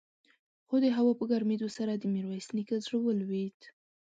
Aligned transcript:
خو 0.67 0.75
د 0.83 0.85
هوا 0.97 1.13
په 1.19 1.25
ګرمېدو 1.31 1.67
سره 1.77 1.91
د 1.95 2.03
ميرويس 2.13 2.47
نيکه 2.57 2.75
زړه 2.85 2.97
ولوېد. 3.01 3.59